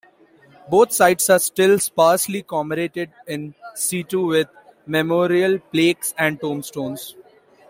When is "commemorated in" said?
2.41-3.53